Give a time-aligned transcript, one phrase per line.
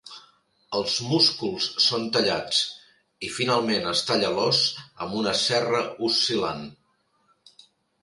[0.77, 2.63] Els músculs són tallats,
[3.29, 4.65] i finalment es talla l'os
[5.07, 6.69] amb una serra oscil·lant.